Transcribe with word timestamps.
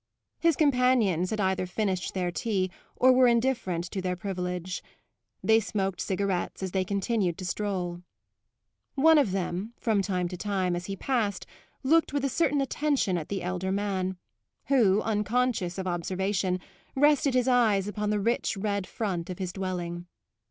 His 0.39 0.55
companions 0.55 1.29
had 1.29 1.39
either 1.39 1.67
finished 1.67 2.15
their 2.15 2.31
tea 2.31 2.71
or 2.95 3.11
were 3.11 3.27
indifferent 3.27 3.83
to 3.91 4.01
their 4.01 4.15
privilege; 4.15 4.81
they 5.43 5.59
smoked 5.59 6.01
cigarettes 6.01 6.63
as 6.63 6.71
they 6.71 6.83
continued 6.83 7.37
to 7.37 7.45
stroll. 7.45 8.01
One 8.95 9.19
of 9.19 9.31
them, 9.31 9.75
from 9.77 10.01
time 10.01 10.27
to 10.29 10.35
time, 10.37 10.75
as 10.75 10.87
he 10.87 10.95
passed, 10.95 11.45
looked 11.83 12.13
with 12.13 12.25
a 12.25 12.29
certain 12.29 12.61
attention 12.61 13.15
at 13.15 13.29
the 13.29 13.43
elder 13.43 13.71
man, 13.71 14.17
who, 14.69 15.03
unconscious 15.03 15.77
of 15.77 15.85
observation, 15.85 16.59
rested 16.95 17.35
his 17.35 17.47
eyes 17.47 17.87
upon 17.87 18.09
the 18.09 18.19
rich 18.19 18.57
red 18.57 18.87
front 18.87 19.29
of 19.29 19.37
his 19.37 19.53
dwelling. 19.53 20.07